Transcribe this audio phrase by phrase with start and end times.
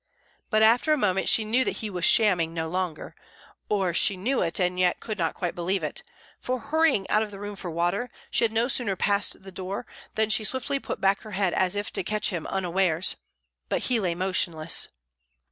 [0.49, 3.13] But after a moment she knew that he was shamming no longer
[3.69, 6.01] or she knew it and yet could not quite believe it;
[6.39, 9.85] for, hurrying out of the room for water, she had no sooner passed the door
[10.15, 13.17] than she swiftly put back her head as if to catch him unawares;
[13.69, 14.87] but he lay motionless.